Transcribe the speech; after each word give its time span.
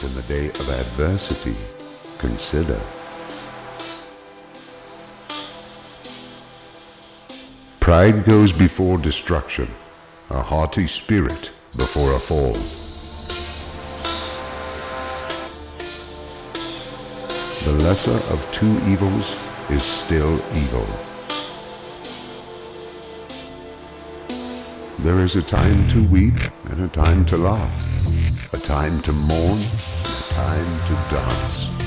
but 0.00 0.10
in 0.10 0.14
the 0.14 0.22
day 0.22 0.48
of 0.48 0.68
adversity, 0.68 1.56
consider. 2.18 2.78
Pride 7.80 8.24
goes 8.24 8.52
before 8.52 8.98
destruction, 8.98 9.68
a 10.28 10.42
haughty 10.42 10.86
spirit 10.86 11.50
before 11.76 12.12
a 12.14 12.18
fall. 12.18 12.52
The 17.64 17.84
lesser 17.84 18.34
of 18.34 18.52
two 18.52 18.78
evils 18.90 19.34
is 19.70 19.82
still 19.82 20.34
evil. 20.54 20.86
There 24.98 25.20
is 25.20 25.36
a 25.36 25.42
time 25.42 25.86
to 25.88 26.02
weep 26.08 26.34
and 26.70 26.80
a 26.80 26.88
time 26.88 27.24
to 27.26 27.36
laugh, 27.36 28.52
a 28.52 28.58
time 28.58 29.00
to 29.02 29.12
mourn 29.12 29.60
to 30.86 30.94
dance. 31.10 31.85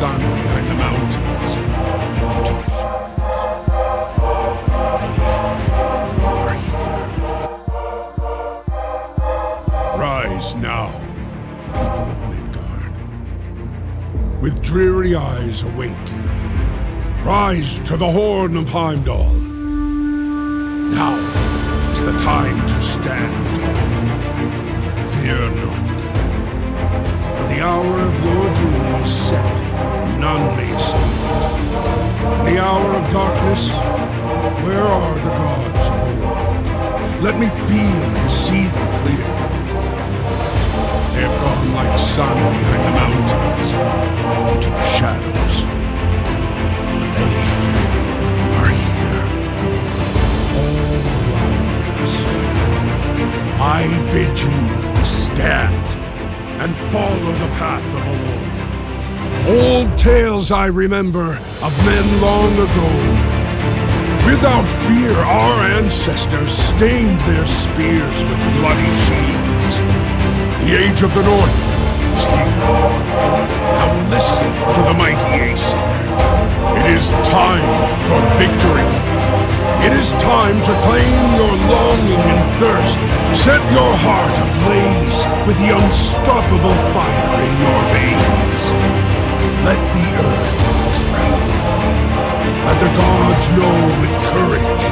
Sun 0.00 0.18
behind 0.18 0.66
the 0.66 0.74
mountains 0.76 1.52
into 2.38 2.52
the 2.54 2.64
shadows. 2.70 3.20
Rise 9.98 10.54
now, 10.54 10.88
people 11.74 12.06
of 12.14 12.18
Midgard. 12.30 12.92
With 14.40 14.62
dreary 14.62 15.14
eyes 15.14 15.64
awake. 15.64 15.92
Rise 17.22 17.80
to 17.80 17.98
the 17.98 18.10
horn 18.10 18.56
of 18.56 18.70
Heimdall. 18.70 19.34
Now 20.94 21.14
is 21.92 22.02
the 22.02 22.16
time 22.16 22.58
to 22.68 22.80
stand. 22.80 23.58
Fear 25.12 25.50
not 25.56 25.89
the 27.60 27.66
hour 27.66 28.00
of 28.00 28.24
your 28.24 28.54
doom 28.54 29.02
is 29.04 29.12
set, 29.28 29.44
and 29.44 30.18
none 30.18 30.56
may 30.56 30.72
stay 30.78 30.96
it. 30.96 31.44
The 32.46 32.58
hour 32.58 32.94
of 32.94 33.04
darkness, 33.12 33.68
where 34.64 34.80
are 34.80 35.14
the 35.16 35.28
gods 35.28 35.88
of 35.92 35.98
old? 36.08 37.22
Let 37.22 37.38
me 37.38 37.48
feel 37.68 38.02
and 38.18 38.30
see 38.30 38.64
them 38.64 38.88
clear. 39.02 39.28
They 41.12 41.22
have 41.28 41.36
gone 41.44 41.74
like 41.74 41.98
sun 41.98 42.34
behind 42.56 42.82
the 42.88 42.94
mountains 43.02 43.70
into 44.54 44.70
the 44.70 44.86
shadows. 44.96 45.54
But 46.96 47.10
they 47.20 47.36
are 48.56 48.70
here, 48.88 49.22
all 50.56 50.76
around 51.28 51.74
us. 52.04 52.14
I 53.60 53.84
bid 54.10 54.32
you 54.40 55.04
stand 55.04 55.99
and 56.60 56.76
follow 56.92 57.32
the 57.40 57.48
path 57.56 57.86
of 57.96 58.04
the 58.04 58.16
old. 59.48 59.88
Old 59.88 59.98
tales 59.98 60.52
I 60.52 60.66
remember 60.66 61.40
of 61.62 61.72
men 61.86 62.20
long 62.20 62.52
ago. 62.52 62.90
Without 64.28 64.68
fear, 64.68 65.10
our 65.10 65.64
ancestors 65.80 66.52
stained 66.52 67.18
their 67.20 67.46
spears 67.46 68.16
with 68.28 68.40
bloody 68.60 68.92
shields. 69.08 69.72
The 70.68 70.76
age 70.84 71.00
of 71.00 71.14
the 71.14 71.22
North 71.24 71.58
is 72.12 72.24
here. 72.28 72.60
Now 73.72 73.88
listen 74.12 74.44
to 74.76 74.80
the 74.84 74.92
mighty 74.92 75.32
Aesir. 75.40 75.80
It 76.76 76.86
is 76.92 77.08
time 77.24 77.64
for 78.04 78.20
victory. 78.36 79.49
It 79.86 79.92
is 79.92 80.12
time 80.20 80.58
to 80.68 80.72
claim 80.86 81.20
your 81.40 81.54
longing 81.72 82.22
and 82.32 82.42
thirst. 82.60 82.98
Set 83.36 83.62
your 83.72 83.92
heart 84.04 84.36
ablaze 84.44 85.20
with 85.46 85.56
the 85.62 85.70
unstoppable 85.76 86.78
fire 86.94 87.34
in 87.46 87.52
your 87.64 87.80
veins. 87.94 88.62
Let 89.64 89.80
the 89.96 90.06
earth 90.28 90.60
tremble. 91.00 91.60
Let 92.66 92.78
the 92.84 92.92
gods 92.96 93.46
know 93.56 93.76
with 94.00 94.14
courage. 94.32 94.84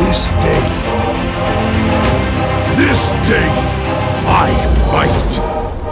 This 0.00 0.20
day, 0.44 0.66
this 2.76 3.12
day, 3.28 3.50
I 4.26 4.50
fight. 4.90 5.83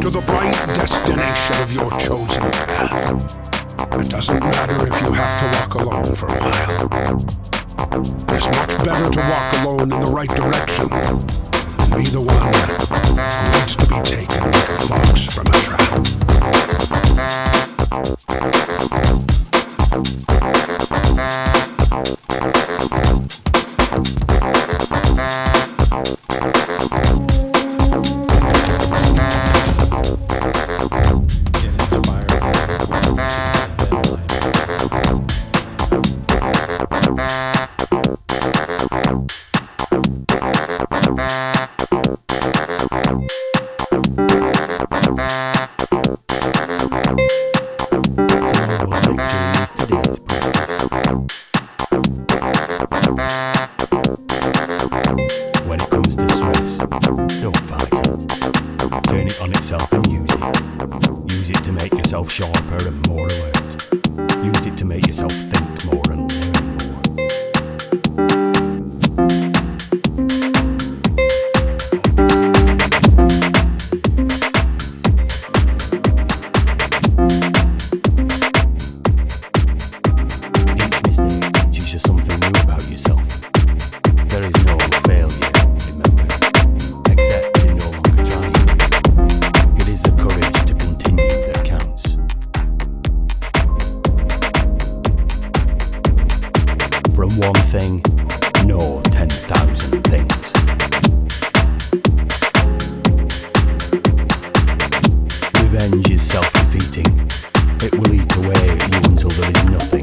To 0.00 0.08
the 0.08 0.20
bright 0.20 0.54
destination 0.74 1.62
of 1.62 1.70
your 1.74 1.90
chosen 1.98 2.50
path. 2.50 3.36
It 4.00 4.08
doesn't 4.08 4.40
matter 4.40 4.86
if 4.86 5.00
you 5.02 5.12
have 5.12 5.36
to 5.38 5.44
walk 5.58 5.74
alone 5.74 6.14
for 6.14 6.28
a 6.28 6.38
while. 6.40 6.88
It's 8.34 8.46
much 8.46 8.78
better 8.84 9.10
to 9.10 9.20
walk 9.20 9.52
alone 9.60 9.92
in 9.92 10.00
the 10.00 10.10
right 10.10 10.30
direction 10.30 10.88
than 10.88 11.18
be 11.94 12.04
the 12.08 12.20
one 12.20 12.54
who 13.04 13.14
needs 13.52 13.76
to 13.76 13.86
be 13.86 14.00
taken 14.02 14.48
a 14.48 14.50
from 15.30 15.46
a 15.46 15.52
trap. 15.60 15.90
Revenge 105.80 106.10
is 106.10 106.22
self 106.22 106.52
defeating. 106.52 107.06
It 107.80 107.92
will 107.94 108.14
eat 108.14 108.36
away 108.36 108.68
at 108.68 108.92
you 108.92 108.98
until 109.10 109.30
there 109.30 109.50
is 109.50 109.64
nothing 109.64 110.02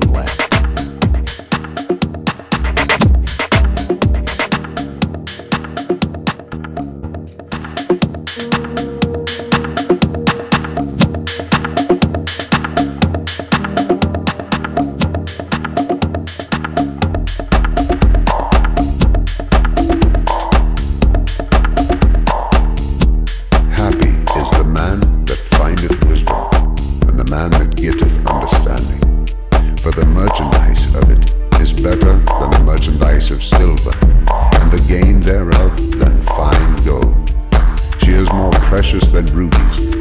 merchandise 30.27 30.93
of 30.95 31.09
it 31.09 31.61
is 31.61 31.71
better 31.71 32.13
than 32.39 32.51
the 32.51 32.63
merchandise 32.65 33.31
of 33.31 33.41
silver, 33.41 33.93
and 34.01 34.71
the 34.71 34.85
gain 34.87 35.21
thereof 35.21 35.99
than 35.99 36.21
fine 36.23 36.75
gold. 36.83 37.15
She 38.03 38.11
is 38.11 38.31
more 38.33 38.51
precious 38.51 39.07
than 39.09 39.25
rubies, 39.27 39.96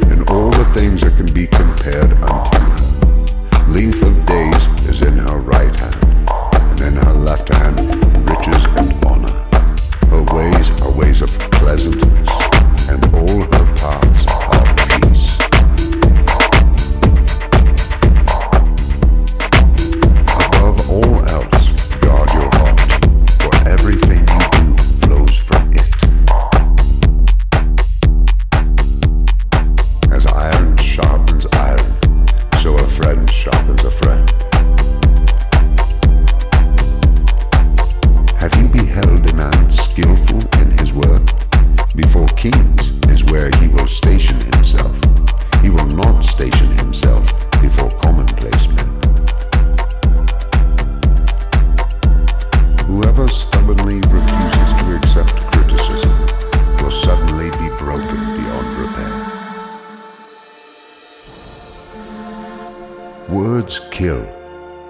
Words 63.47 63.79
kill, 63.91 64.27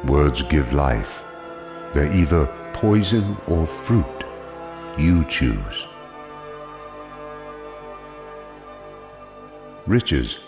words 0.07 0.41
give 0.41 0.73
life. 0.73 1.23
They're 1.93 2.11
either 2.11 2.47
poison 2.73 3.37
or 3.45 3.67
fruit. 3.67 4.23
You 4.97 5.23
choose. 5.25 5.85
Riches 9.85 10.39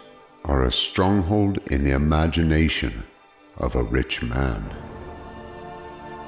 are 0.43 0.63
a 0.63 0.71
stronghold 0.71 1.59
in 1.69 1.83
the 1.83 1.91
imagination 1.91 3.03
of 3.57 3.75
a 3.75 3.83
rich 3.83 4.23
man. 4.23 4.88